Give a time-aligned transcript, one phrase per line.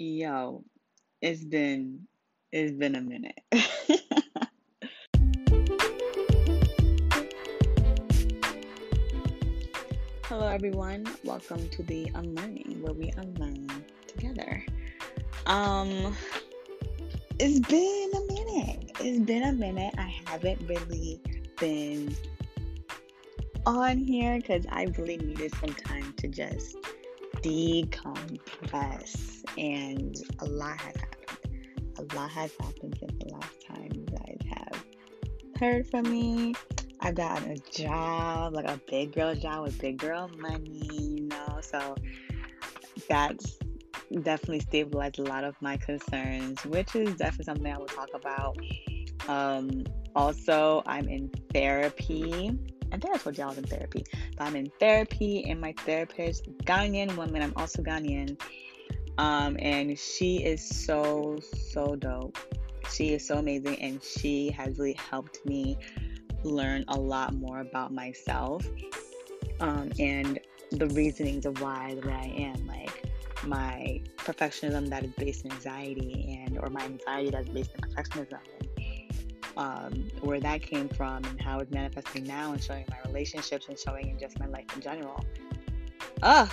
[0.00, 0.62] Yo,
[1.20, 2.06] it's been
[2.52, 3.40] it's been a minute.
[10.22, 11.04] Hello everyone.
[11.24, 13.66] Welcome to the Unlearning where we unlearn
[14.06, 14.64] together.
[15.46, 16.16] Um
[17.40, 18.92] it's been a minute.
[19.00, 19.94] It's been a minute.
[19.98, 21.20] I haven't really
[21.58, 22.14] been
[23.66, 26.76] on here cuz I really needed some time to just
[27.42, 31.88] decompress and a lot has happened.
[31.98, 34.84] A lot has happened since the last time you guys have
[35.58, 36.54] heard from me.
[37.00, 41.58] I've gotten a job, like a big girl job with big girl money, you know,
[41.60, 41.96] so
[43.08, 43.58] that's
[44.22, 48.56] definitely stabilized a lot of my concerns, which is definitely something I will talk about.
[49.28, 52.58] Um, also, I'm in therapy
[52.92, 54.04] I think I told y'all I was in therapy,
[54.36, 58.40] but I'm in therapy, and my therapist, Ghanaian woman, I'm also Ghanaian,
[59.18, 61.38] um, and she is so
[61.72, 62.38] so dope.
[62.90, 65.76] She is so amazing, and she has really helped me
[66.44, 68.66] learn a lot more about myself,
[69.60, 70.38] um, and
[70.70, 73.04] the reasonings of why the way I am, like
[73.44, 78.38] my perfectionism that is based in anxiety, and or my anxiety that's based in perfectionism.
[79.56, 83.76] Um, where that came from and how it's manifesting now and showing my relationships and
[83.76, 85.24] showing in just my life in general.
[86.22, 86.48] Ugh,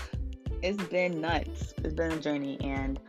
[0.62, 1.74] it's been nuts.
[1.84, 3.00] It's been a journey and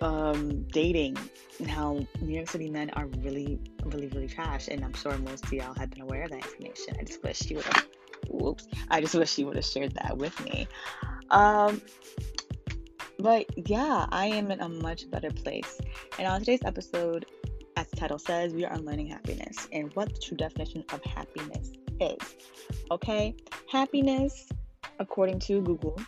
[0.00, 1.16] um, dating
[1.58, 4.68] and how New York City men are really, really, really trash.
[4.68, 6.96] And I'm sure most of y'all have been aware of that information.
[7.00, 7.86] I just wish you would have,
[8.28, 10.68] whoops, I just wish you would have shared that with me.
[11.30, 11.80] Um,
[13.18, 15.78] but yeah, I am in a much better place.
[16.18, 17.26] And on today's episode,
[17.76, 21.72] as the title says, we are unlearning happiness and what the true definition of happiness
[22.00, 22.36] is.
[22.90, 23.34] Okay,
[23.70, 24.48] happiness,
[24.98, 25.98] according to Google,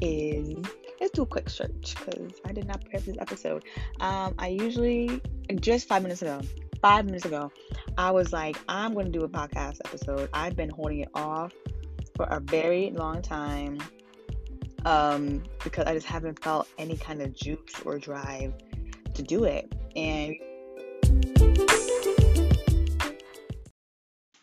[0.00, 0.56] is
[1.00, 3.64] let's do a quick search because I did not for this episode.
[4.00, 5.20] Um, I usually
[5.60, 6.40] just five minutes ago,
[6.80, 7.50] five minutes ago,
[7.98, 10.28] I was like, I'm going to do a podcast episode.
[10.32, 11.52] I've been holding it off
[12.16, 13.78] for a very long time
[14.84, 18.54] um, because I just haven't felt any kind of juice or drive
[19.14, 19.72] to do it.
[19.96, 20.36] And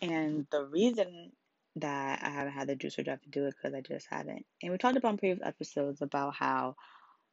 [0.01, 1.31] And the reason
[1.77, 4.45] that I haven't had the juice or drive to do it because I just haven't.
[4.61, 6.75] And we talked about in previous episodes about how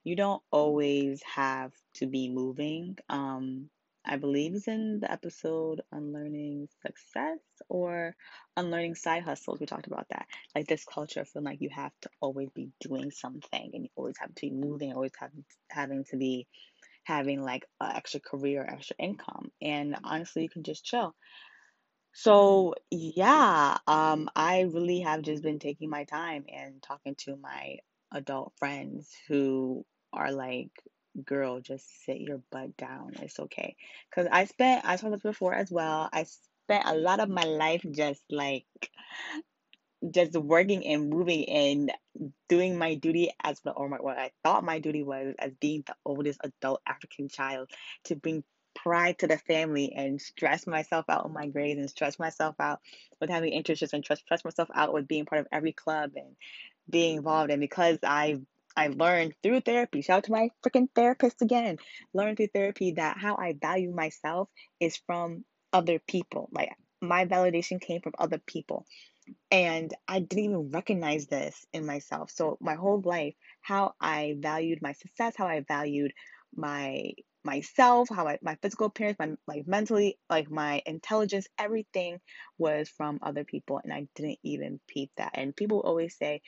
[0.04, 2.96] you don't always have to be moving.
[3.08, 3.68] Um,
[4.04, 8.14] I believe it's in the episode Unlearning Success or
[8.56, 9.60] Unlearning Side Hustles.
[9.60, 10.26] We talked about that.
[10.54, 13.90] Like this culture of feeling like you have to always be doing something and you
[13.96, 15.30] always have to be moving, always have
[15.70, 16.46] having to be
[17.04, 19.50] having like an extra career, extra income.
[19.60, 21.14] And honestly, you can just chill.
[22.20, 27.76] So yeah, um, I really have just been taking my time and talking to my
[28.12, 30.72] adult friends who are like,
[31.24, 33.12] girl, just sit your butt down.
[33.22, 33.76] It's okay.
[34.10, 37.44] Because I spent, I told this before as well, I spent a lot of my
[37.44, 38.66] life just like,
[40.10, 41.92] just working and moving and
[42.48, 45.84] doing my duty as the, or my, what I thought my duty was as being
[45.86, 47.70] the oldest adult African child
[48.06, 48.42] to bring
[48.82, 52.80] pride to the family and stress myself out on my grades and stress myself out
[53.20, 56.36] with having internships and stress, stress myself out with being part of every club and
[56.88, 57.18] being mm-hmm.
[57.18, 57.50] involved.
[57.50, 58.40] And because I
[58.76, 61.78] I learned through therapy, shout out to my freaking therapist again,
[62.14, 66.48] learned through therapy that how I value myself is from other people.
[66.52, 68.86] Like my validation came from other people.
[69.50, 72.30] And I didn't even recognize this in myself.
[72.30, 76.12] So my whole life, how I valued my success, how I valued
[76.54, 77.12] my
[77.48, 82.20] myself, how I, my physical appearance, my like mentally, like my intelligence, everything
[82.58, 85.32] was from other people, and I didn't even peep that.
[85.34, 86.42] And people always say,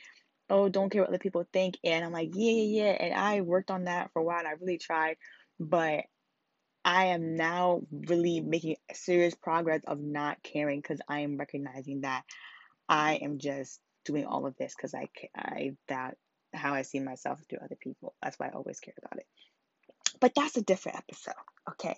[0.49, 3.41] "Oh, don't care what other people think," and I'm like, "Yeah, yeah, yeah." And I
[3.41, 5.17] worked on that for a while, and I really tried,
[5.59, 6.05] but
[6.85, 12.23] I am now really making serious progress of not caring because I am recognizing that
[12.89, 16.17] I am just doing all of this because I I that
[16.53, 18.15] how I see myself through other people.
[18.23, 19.27] That's why I always cared about it.
[20.19, 21.33] But that's a different episode.
[21.71, 21.97] Okay.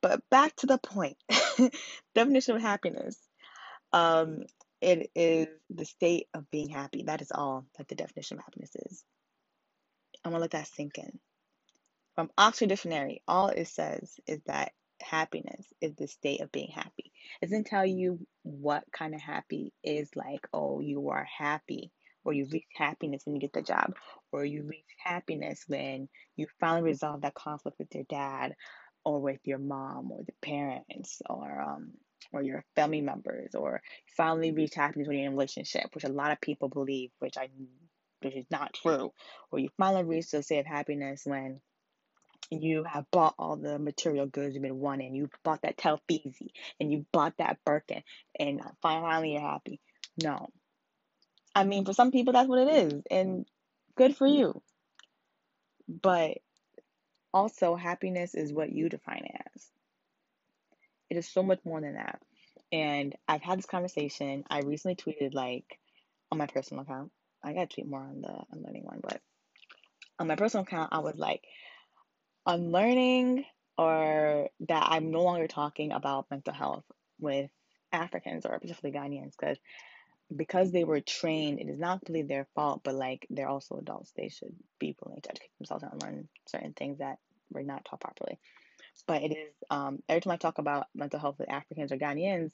[0.00, 1.16] But back to the point.
[2.14, 3.16] Definition of happiness.
[3.92, 4.44] Um,
[4.80, 7.04] it is the state of being happy.
[7.04, 9.04] That is all that the definition of happiness is.
[10.24, 11.18] I'm gonna let that sink in.
[12.16, 17.12] From Oxford Dictionary, all it says is that happiness is the state of being happy.
[17.40, 21.92] It doesn't tell you what kind of happy is like, oh, you are happy
[22.24, 23.94] or you reach happiness when you get the job,
[24.32, 28.54] or you reach happiness when you finally resolve that conflict with your dad,
[29.04, 31.92] or with your mom, or the parents, or um,
[32.32, 33.82] or your family members, or
[34.16, 37.36] finally reach happiness when you're in a relationship, which a lot of people believe, which
[37.36, 37.48] I
[38.20, 39.12] which is not true.
[39.50, 41.60] Or you finally reach the state of happiness when
[42.50, 45.14] you have bought all the material goods you've been wanting.
[45.14, 48.02] You bought that Telfeezy and you bought that Birkin,
[48.38, 49.80] and finally you're happy.
[50.22, 50.48] No.
[51.54, 53.46] I mean, for some people, that's what it is, and
[53.96, 54.62] good for you.
[55.88, 56.38] But
[57.34, 59.66] also, happiness is what you define it as.
[61.10, 62.20] It is so much more than that.
[62.70, 64.44] And I've had this conversation.
[64.48, 65.78] I recently tweeted, like,
[66.30, 67.10] on my personal account.
[67.44, 69.20] I got to tweet more on the unlearning one, but
[70.18, 71.42] on my personal account, I was like,
[72.46, 73.44] unlearning
[73.76, 76.84] or that I'm no longer talking about mental health
[77.20, 77.50] with
[77.92, 79.58] Africans or particularly Ghanaians because
[80.36, 84.12] because they were trained, it is not really their fault, but like they're also adults.
[84.16, 87.18] They should be willing to educate themselves and learn certain things that
[87.50, 88.38] were not taught properly.
[89.06, 92.52] But it is um, every time I talk about mental health with Africans or Ghanaians,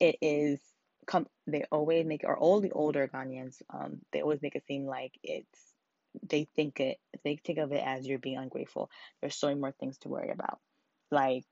[0.00, 0.60] it is
[1.06, 4.86] come they always make or all the older Ghanaians, um, they always make it seem
[4.86, 5.60] like it's
[6.28, 8.90] they think it they think of it as you're being ungrateful.
[9.20, 10.58] There's so many more things to worry about.
[11.10, 11.44] Like,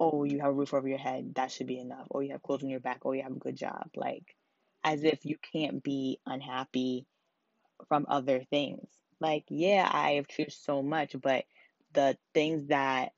[0.00, 2.06] oh, you have a roof over your head, that should be enough.
[2.10, 3.90] Or you have clothes on your back, or you have a good job.
[3.94, 4.24] Like,
[4.84, 7.06] as if you can't be unhappy
[7.88, 8.86] from other things.
[9.20, 11.44] Like, yeah, I have achieved so much, but
[11.94, 13.12] the things that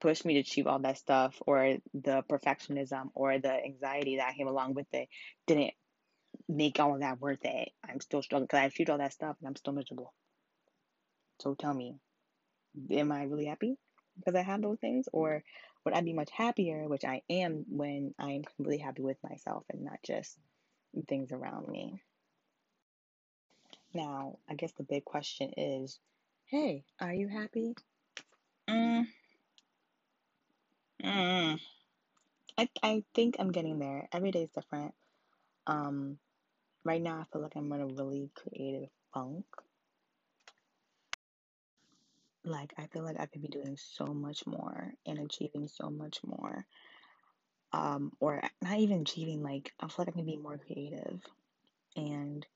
[0.00, 4.46] pushed me to achieve all that stuff, or the perfectionism, or the anxiety that came
[4.46, 5.08] along with it,
[5.46, 5.72] didn't
[6.48, 7.70] make all of that worth it.
[7.88, 10.12] I'm still struggling because I achieved all that stuff and I'm still miserable.
[11.40, 11.96] So tell me,
[12.90, 13.76] am I really happy
[14.16, 15.08] because I have those things?
[15.12, 15.42] Or
[15.84, 19.64] would I be much happier, which I am when I am completely happy with myself
[19.70, 20.36] and not just
[21.08, 22.02] things around me?
[23.94, 25.98] Now, I guess the big question is
[26.46, 27.74] hey, are you happy?
[28.68, 29.06] Mm,
[31.02, 31.60] mm.
[32.58, 34.08] I, I think I'm getting there.
[34.12, 34.94] Every day is different.
[35.66, 36.18] Um,
[36.84, 39.44] right now, I feel like I'm in a really creative funk.
[42.44, 46.18] Like, I feel like I could be doing so much more and achieving so much
[46.24, 46.66] more.
[47.72, 51.20] Um, or not even achieving, like, I feel like I can be more creative.
[51.96, 52.46] And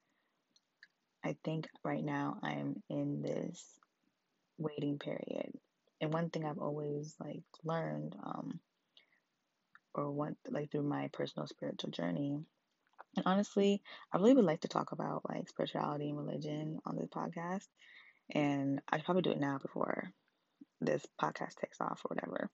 [1.24, 3.62] I think right now I'm in this
[4.58, 5.52] waiting period.
[6.00, 8.58] And one thing I've always like learned, um,
[9.94, 12.38] or one like through my personal spiritual journey,
[13.16, 13.82] and honestly,
[14.12, 17.66] I really would like to talk about like spirituality and religion on this podcast.
[18.34, 20.10] And I should probably do it now before
[20.80, 22.50] this podcast takes off or whatever.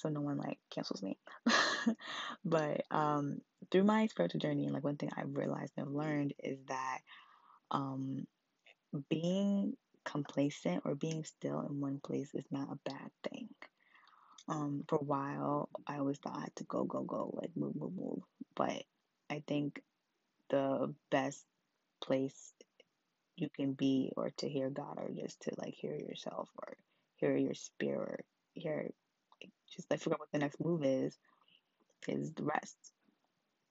[0.00, 1.18] So no one like cancels me.
[2.44, 6.58] but um through my spiritual journey and like one thing I've realized and learned is
[6.68, 6.98] that
[7.70, 8.26] um
[9.08, 13.48] being complacent or being still in one place is not a bad thing.
[14.48, 17.76] Um, for a while, I always thought I had to go, go, go, like move,
[17.76, 18.22] move, move.
[18.56, 18.82] But
[19.28, 19.80] I think
[20.48, 21.44] the best
[22.02, 22.52] place
[23.36, 26.76] you can be or to hear God or just to like hear yourself or
[27.16, 28.24] hear your spirit,
[28.54, 28.90] hear
[29.74, 31.16] just like figure out what the next move is,
[32.08, 32.76] is the rest.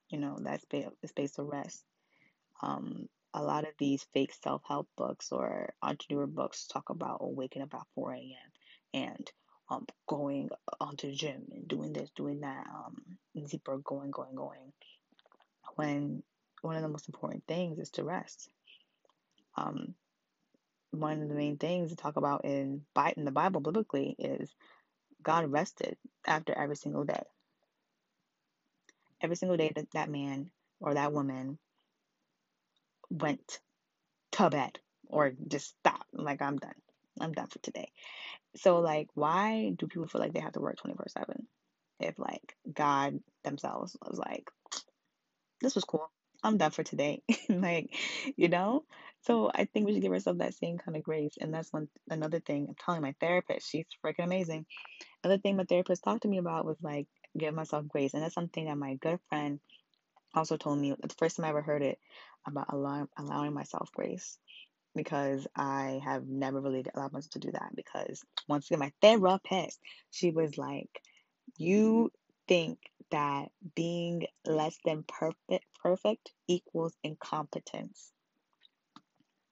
[0.09, 1.83] You know, that's the space of rest.
[2.61, 7.61] Um, a lot of these fake self help books or entrepreneur books talk about waking
[7.61, 8.51] up at 4 a.m.
[8.93, 9.31] and
[9.69, 10.49] um, going
[10.79, 12.95] onto the gym and doing this, doing that, um,
[13.47, 14.73] zipper going, going, going.
[15.75, 16.23] When
[16.61, 18.49] one of the most important things is to rest.
[19.55, 19.93] Um,
[20.91, 22.81] one of the main things to talk about in,
[23.15, 24.53] in the Bible biblically is
[25.23, 27.23] God rested after every single day.
[29.21, 31.57] Every single day that that man or that woman
[33.09, 33.59] went
[34.33, 36.75] to bed or just stopped, Like, I'm done.
[37.19, 37.91] I'm done for today.
[38.55, 41.47] So, like, why do people feel like they have to work 24 7?
[41.99, 44.49] If, like, God themselves was like,
[45.61, 46.09] this was cool.
[46.43, 47.21] I'm done for today.
[47.49, 47.93] like,
[48.37, 48.85] you know?
[49.21, 51.33] So I think we should give ourselves that same kind of grace.
[51.39, 53.69] And that's one another thing I'm telling my therapist.
[53.69, 54.65] She's freaking amazing.
[55.23, 57.07] Another thing my therapist talked to me about was like
[57.37, 58.13] give myself grace.
[58.13, 59.59] And that's something that my good friend
[60.33, 61.99] also told me the first time I ever heard it
[62.47, 64.37] about allowing, allowing myself grace
[64.95, 67.75] because I have never really allowed myself to do that.
[67.75, 69.79] Because once again, my therapist,
[70.11, 70.89] she was like,
[71.57, 72.11] You
[72.47, 72.79] think
[73.11, 78.11] that being less than perfect perfect equals incompetence.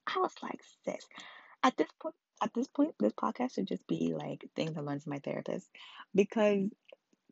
[0.07, 1.05] I was like, sis,
[1.63, 5.03] at this point at this point, this podcast should just be like things I learned
[5.03, 5.69] from my therapist
[6.15, 6.69] because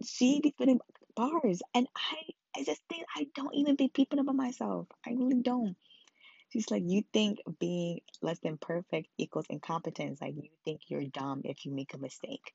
[0.06, 0.80] she be putting
[1.16, 2.16] bars and I
[2.58, 4.88] I just think I don't even be peeping about myself.
[5.06, 5.76] I really don't.
[6.50, 10.22] She's like, you think being less than perfect equals incompetence.
[10.22, 12.54] Like, you think you're dumb if you make a mistake.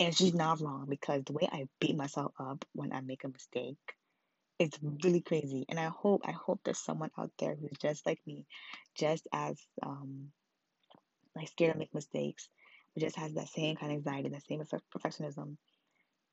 [0.00, 3.28] And she's not wrong because the way I beat myself up when I make a
[3.28, 3.78] mistake
[4.58, 5.66] It's really crazy.
[5.68, 8.46] And I hope, I hope there's someone out there who's just like me,
[8.96, 10.32] just as um
[11.34, 12.48] like scared to make mistakes,
[12.94, 14.62] who just has that same kind of anxiety, that same
[14.94, 15.56] perfectionism,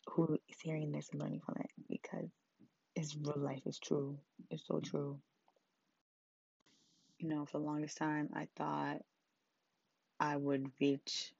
[0.07, 2.29] who is hearing this and learning from it because
[2.95, 3.61] it's real life.
[3.65, 4.17] It's true.
[4.49, 4.89] It's so mm-hmm.
[4.89, 5.19] true.
[7.19, 8.97] You know, for the longest time, I thought
[10.19, 11.33] I would reach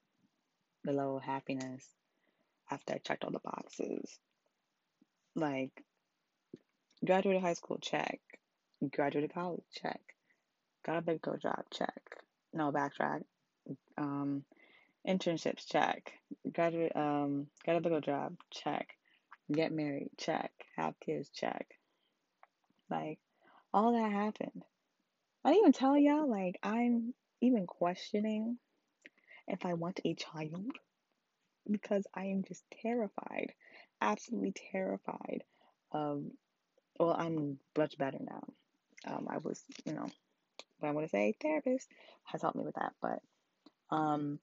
[0.83, 1.85] the level of happiness
[2.71, 4.19] after I checked all the boxes.
[5.35, 5.83] Like,
[7.05, 8.19] graduated high school, check.
[8.91, 10.01] Graduated college, check.
[10.85, 12.01] Got a big girl job, check.
[12.53, 13.23] No, backtrack.
[13.97, 14.43] Um,
[15.07, 16.11] internships, check.
[16.51, 18.95] Graduate, um, got a girl job, check.
[19.51, 20.51] Get married, check.
[20.75, 21.67] Have kids, check.
[22.89, 23.19] Like,
[23.73, 24.63] all that happened.
[25.43, 28.57] I didn't even tell y'all, like, I'm even questioning
[29.47, 30.71] if I want a child
[31.69, 33.53] because I am just terrified,
[34.01, 35.43] absolutely terrified
[35.91, 36.23] of.
[36.99, 38.43] Well, I'm much better now.
[39.07, 40.09] Um, I was, you know,
[40.79, 41.87] what I want to say, therapist
[42.25, 43.19] has helped me with that, but
[43.91, 44.39] um,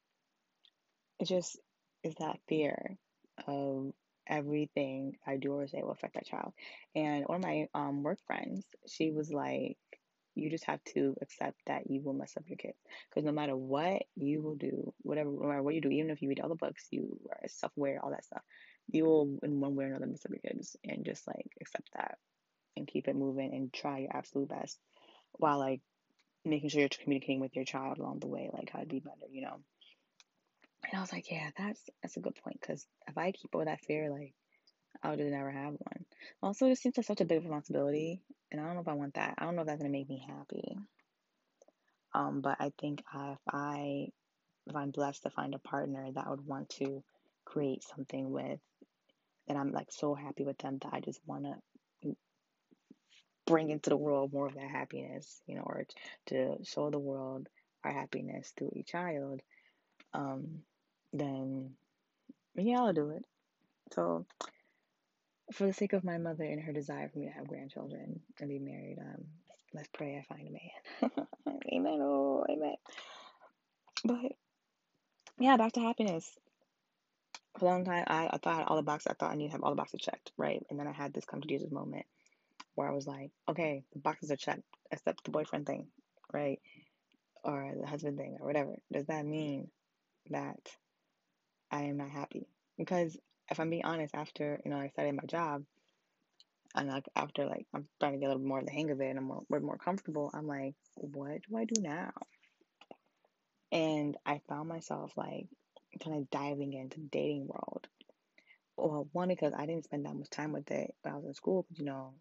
[1.19, 1.59] it just
[2.03, 2.97] is that fear
[3.47, 3.93] of
[4.27, 6.53] everything I do or say will affect that child.
[6.95, 9.79] And one of my um, work friends, she was like,
[10.37, 12.77] you just have to accept that you will mess up your kids
[13.09, 16.21] because no matter what you will do whatever no matter what you do even if
[16.21, 18.43] you read all the books you are self-aware all that stuff
[18.89, 21.89] you will in one way or another mess up your kids and just like accept
[21.95, 22.19] that
[22.77, 24.79] and keep it moving and try your absolute best
[25.33, 25.81] while like
[26.47, 29.27] making sure you're communicating with your child along the way like how to be better
[29.31, 29.59] you know
[30.85, 33.59] and i was like yeah that's that's a good point because if i keep up
[33.59, 34.35] with that fear like
[35.03, 36.05] I would never have one.
[36.43, 39.15] Also, it seems like such a big responsibility, and I don't know if I want
[39.15, 39.35] that.
[39.39, 40.79] I don't know if that's gonna make me happy.
[42.15, 44.09] Um, but I think if I
[44.67, 47.05] if I'm blessed to find a partner that would want to
[47.45, 48.59] create something with,
[49.49, 51.57] and I'm like so happy with them that I just wanna
[53.47, 55.87] bring into the world more of that happiness, you know, or
[56.27, 57.49] to show the world
[57.85, 59.41] our happiness through a child,
[60.13, 60.63] um,
[61.13, 61.71] then
[62.57, 63.25] yeah, I'll do it.
[63.93, 64.27] So
[65.53, 68.49] for the sake of my mother and her desire for me to have grandchildren and
[68.49, 69.25] be married, um,
[69.73, 71.27] let's pray I find a man.
[71.73, 71.99] amen.
[72.03, 72.75] Oh, amen.
[74.05, 74.33] But
[75.39, 76.29] yeah, back to happiness.
[77.59, 79.09] For a long time, I, I thought all the boxes.
[79.13, 80.63] I thought I needed to have all the boxes checked, right?
[80.69, 82.07] And then I had this come to Jesus moment
[82.77, 85.89] where I was like, okay, the boxes are checked, except the boyfriend thing,
[86.33, 86.61] right?
[87.43, 88.77] Or the husband thing, or whatever.
[88.93, 89.69] Does that mean
[90.31, 90.61] that
[91.71, 92.47] I am not happy?
[92.79, 93.17] Because
[93.51, 95.65] if I'm being honest, after you know I started my job,
[96.75, 99.01] and like after like I'm starting to get a little more of the hang of
[99.01, 100.31] it, and I'm more, more comfortable.
[100.35, 102.11] I'm like, what do I do now?
[103.73, 105.47] And I found myself like
[106.05, 107.87] kind of diving into the dating world.
[108.77, 111.35] Well, one because I didn't spend that much time with it when I was in
[111.35, 112.13] school, you know,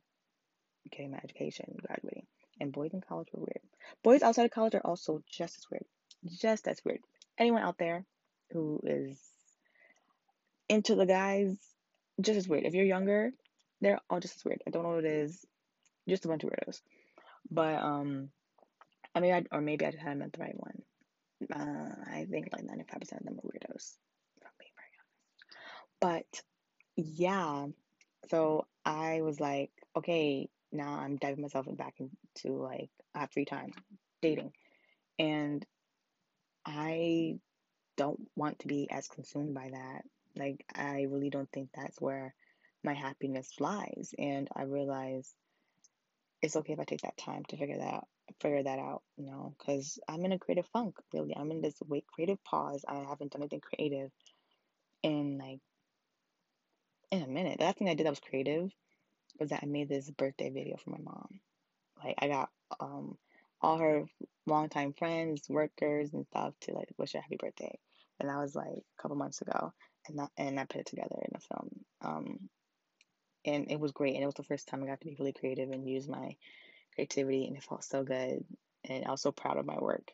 [0.92, 2.26] getting my education, graduating.
[2.60, 3.62] And boys in college were weird.
[4.04, 5.86] Boys outside of college are also just as weird,
[6.40, 7.02] just as weird.
[7.38, 8.06] Anyone out there
[8.52, 9.20] who is
[10.70, 11.56] into the guys,
[12.22, 12.66] just as weird.
[12.66, 13.32] If you're younger,
[13.82, 14.62] they're all just as weird.
[14.66, 15.46] I don't know what it is,
[16.08, 16.82] just a bunch of weirdos.
[17.52, 18.30] But um,
[19.14, 20.82] I mean, I, or maybe I just haven't met the right one.
[21.54, 23.96] Uh, I think like 95% of them are weirdos.
[26.02, 26.26] But
[26.96, 27.68] yeah,
[28.30, 33.46] so I was like, okay, now I'm diving myself back into like, I have free
[33.46, 33.72] time
[34.22, 34.52] dating.
[35.20, 35.66] And
[36.66, 37.40] I
[37.98, 40.02] don't want to be as consumed by that.
[40.36, 42.34] Like, I really don't think that's where
[42.84, 44.14] my happiness lies.
[44.18, 45.34] And I realize
[46.42, 48.08] it's okay if I take that time to figure that out,
[48.42, 51.36] figure that out, you know, because I'm in a creative funk, really.
[51.36, 52.84] I'm in this wait, creative pause.
[52.88, 54.12] I haven't done anything creative
[55.02, 55.60] in like
[57.12, 57.60] in a minute.
[57.60, 58.72] The last thing I did that was creative
[59.40, 61.40] was that I made this birthday video for my mom.
[62.04, 62.50] Like I got
[62.80, 63.18] um
[63.62, 64.06] all her
[64.46, 67.78] longtime friends, workers, and stuff to like wish her happy birthday,
[68.20, 69.74] and that was like a couple months ago,
[70.08, 71.70] and that and I put it together in a film.
[72.02, 72.50] Um,
[73.46, 75.34] and it was great, and it was the first time I got to be really
[75.34, 76.36] creative and use my
[76.96, 78.44] creativity, and it felt so good,
[78.84, 80.12] and I was so proud of my work.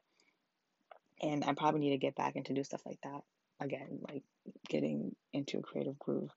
[1.21, 3.21] And I probably need to get back into do stuff like that
[3.59, 4.23] again, like
[4.67, 6.31] getting into a creative groove.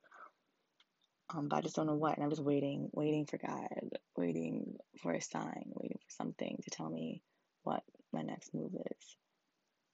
[1.31, 3.69] Um, but I just don't know what, and I'm just waiting, waiting for God,
[4.17, 7.23] waiting for a sign, waiting for something to tell me
[7.63, 9.17] what my next move is.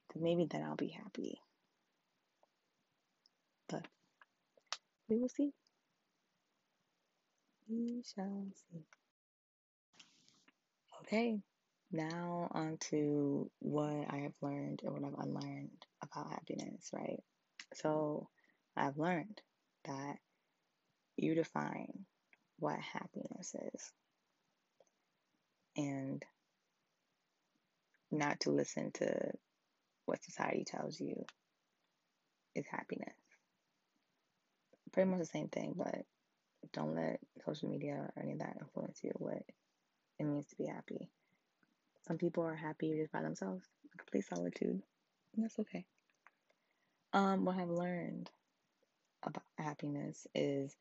[0.08, 1.40] Because maybe then I'll be happy.
[3.68, 3.86] But
[5.08, 5.52] we will see.
[7.68, 8.84] We shall see.
[11.02, 11.38] Okay,
[11.92, 17.22] now on to what I have learned and what I've unlearned about happiness, right?
[17.74, 18.28] So
[18.76, 19.40] I've learned
[19.84, 20.16] that
[21.20, 22.06] you define
[22.58, 23.92] what happiness is
[25.76, 26.24] and
[28.10, 29.30] not to listen to
[30.06, 31.24] what society tells you
[32.54, 33.14] is happiness.
[34.92, 36.04] Pretty much the same thing, but
[36.72, 39.42] don't let social media or any of that influence you what
[40.18, 41.08] it means to be happy.
[42.06, 43.64] Some people are happy just by themselves,
[43.96, 44.82] complete solitude,
[45.36, 45.84] that's okay.
[47.12, 48.30] Um, what I've learned
[49.22, 50.74] about happiness is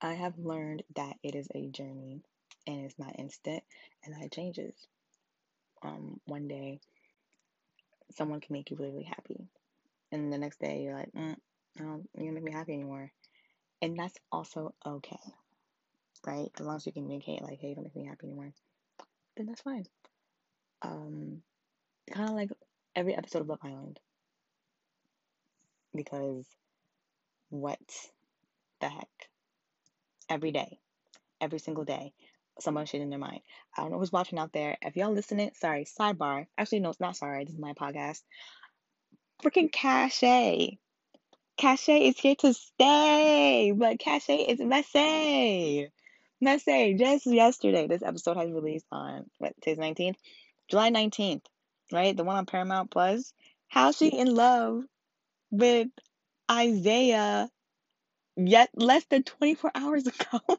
[0.00, 2.22] I have learned that it is a journey
[2.66, 3.62] and it's not instant
[4.04, 4.74] and that it changes.
[5.82, 6.80] Um, one day,
[8.12, 9.46] someone can make you really, really happy,
[10.10, 11.36] and the next day you're like, mm,
[11.78, 13.12] no, you don't make me happy anymore,
[13.80, 15.20] and that's also okay,
[16.26, 16.50] right?
[16.58, 18.52] As long as you communicate, like, hey, you don't make me happy anymore,
[19.36, 19.84] then that's fine.
[20.82, 21.42] Um,
[22.12, 22.50] kind of like
[22.96, 24.00] every episode of Love Island,
[25.94, 26.46] because
[27.50, 27.78] what
[28.80, 29.28] the heck?
[30.28, 30.78] Every day,
[31.40, 32.12] every single day,
[32.60, 33.40] someone shit in their mind.
[33.76, 34.76] I don't know who's watching out there.
[34.82, 36.46] If y'all listening, sorry, sidebar.
[36.58, 37.44] Actually, no, it's not sorry.
[37.44, 38.20] This is my podcast.
[39.42, 40.78] Freaking Cashay.
[41.58, 45.90] Cashay is here to stay, but Cashay is messy.
[46.40, 46.94] Messy.
[46.94, 50.16] Just yesterday, this episode has released on, what, today's 19th?
[50.68, 51.44] July 19th,
[51.90, 52.16] right?
[52.16, 53.32] The one on Paramount Plus.
[53.68, 54.84] How's she in love
[55.50, 55.88] with
[56.50, 57.48] Isaiah
[58.46, 60.40] yet less than 24 hours ago?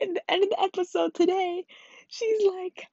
[0.00, 1.64] in the end of the episode today,
[2.08, 2.86] she's like,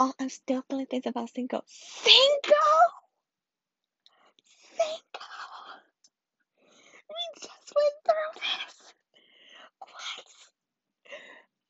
[0.00, 1.62] Oh, I'm still feeling things about Cinco.
[1.66, 2.54] Cinco?
[4.76, 5.24] Cinco?
[7.08, 8.92] We just went through this.
[9.78, 10.26] What?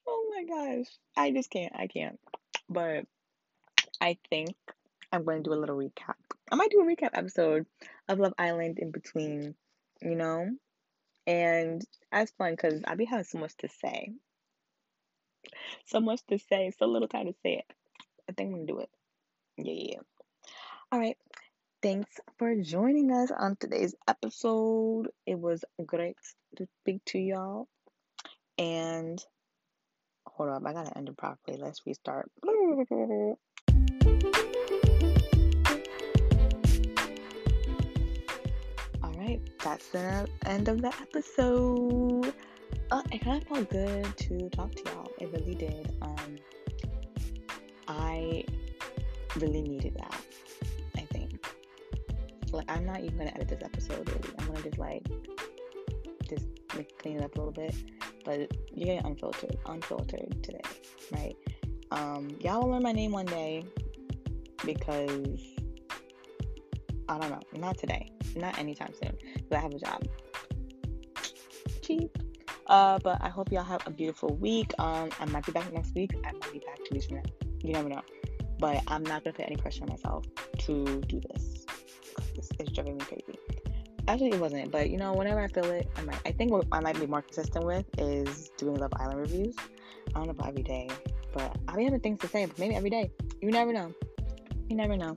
[0.07, 0.87] Oh my gosh.
[1.17, 1.75] I just can't.
[1.77, 2.19] I can't.
[2.71, 3.05] But
[4.01, 4.57] I think
[5.13, 6.15] I'm going to do a little recap.
[6.51, 7.67] I might do a recap episode
[8.09, 9.55] of Love Island in between,
[10.01, 10.49] you know?
[11.27, 14.13] And that's fun because I'll be having so much to say
[15.87, 17.65] so much to say, so little time to say it.
[18.29, 18.91] I think I'm gonna do it.
[19.57, 20.01] Yeah, yeah.
[20.91, 21.17] All right.
[21.83, 25.09] Thanks for joining us on today's episode.
[25.27, 26.17] It was great
[26.57, 27.69] to speak to y'all.
[28.57, 29.23] And
[30.27, 31.59] hold up, I gotta end it properly.
[31.59, 32.31] Let's restart.
[39.65, 42.33] that's the end of the episode
[42.91, 45.11] uh, it kind of felt good to talk to y'all.
[45.19, 45.93] It really did.
[46.03, 46.37] Um,
[47.89, 48.45] I
[49.37, 50.17] really needed that.
[50.97, 51.45] I think.
[52.53, 54.09] Like, I'm not even gonna edit this episode.
[54.09, 55.07] Really, I'm gonna just like
[56.29, 56.47] just
[56.77, 57.75] like, clean it up a little bit.
[58.25, 60.63] But you're getting unfiltered, unfiltered today,
[61.13, 61.37] right?
[61.91, 63.65] Um, y'all will learn my name one day
[64.65, 65.41] because
[67.09, 67.41] I don't know.
[67.55, 68.04] Not today.
[68.35, 69.17] Not anytime soon.
[69.35, 70.09] Because I have a job.
[71.83, 72.19] Cheap.
[72.67, 74.73] Uh, but I hope y'all have a beautiful week.
[74.79, 76.13] Um, I might be back next week.
[76.25, 77.23] I might be back two weeks from now.
[77.63, 78.03] You never know.
[78.59, 80.25] But I'm not gonna put any pressure on myself
[80.61, 81.67] to do this.
[82.37, 83.39] It's, it's driving me crazy.
[84.09, 84.71] Actually, it wasn't.
[84.71, 86.21] But you know, whenever I feel it, I might.
[86.25, 89.57] I think what I might be more consistent with is doing Love Island reviews.
[90.09, 90.89] I don't know about every day,
[91.33, 92.47] but I'll be having things to say.
[92.47, 93.11] But maybe every day.
[93.41, 93.93] You never know.
[94.69, 95.15] You never know.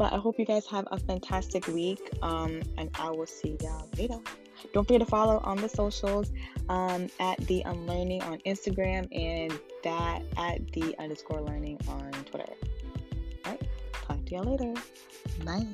[0.00, 2.08] But I hope you guys have a fantastic week.
[2.22, 4.16] Um, and I will see y'all later.
[4.72, 6.32] Don't forget to follow on the socials
[6.70, 9.52] um, at the unlearning on Instagram and
[9.84, 12.50] that at the underscore learning on Twitter.
[13.44, 14.72] All right, talk to y'all later.
[15.44, 15.66] Bye.